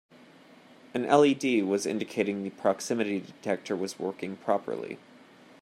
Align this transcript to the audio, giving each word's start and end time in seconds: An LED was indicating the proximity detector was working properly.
An 0.95 1.03
LED 1.05 1.63
was 1.63 1.85
indicating 1.85 2.41
the 2.41 2.49
proximity 2.49 3.19
detector 3.19 3.75
was 3.75 3.99
working 3.99 4.35
properly. 4.37 4.97